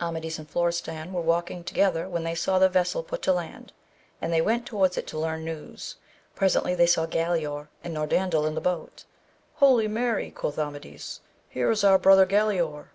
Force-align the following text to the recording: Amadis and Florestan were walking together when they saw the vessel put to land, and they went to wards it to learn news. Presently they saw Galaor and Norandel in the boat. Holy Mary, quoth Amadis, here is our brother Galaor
Amadis 0.00 0.38
and 0.38 0.48
Florestan 0.48 1.12
were 1.12 1.20
walking 1.20 1.62
together 1.62 2.08
when 2.08 2.24
they 2.24 2.34
saw 2.34 2.58
the 2.58 2.66
vessel 2.70 3.02
put 3.02 3.20
to 3.20 3.32
land, 3.34 3.74
and 4.22 4.32
they 4.32 4.40
went 4.40 4.64
to 4.68 4.74
wards 4.76 4.96
it 4.96 5.06
to 5.08 5.18
learn 5.18 5.44
news. 5.44 5.96
Presently 6.34 6.74
they 6.74 6.86
saw 6.86 7.04
Galaor 7.06 7.68
and 7.84 7.92
Norandel 7.94 8.46
in 8.46 8.54
the 8.54 8.62
boat. 8.62 9.04
Holy 9.56 9.86
Mary, 9.86 10.30
quoth 10.30 10.58
Amadis, 10.58 11.20
here 11.50 11.70
is 11.70 11.84
our 11.84 11.98
brother 11.98 12.24
Galaor 12.24 12.86